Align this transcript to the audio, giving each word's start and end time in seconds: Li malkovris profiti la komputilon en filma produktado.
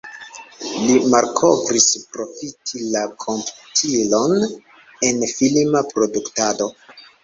Li 0.85 0.95
malkovris 1.15 1.85
profiti 2.15 2.83
la 2.97 3.05
komputilon 3.27 4.37
en 4.49 5.25
filma 5.39 5.89
produktado. 5.97 6.75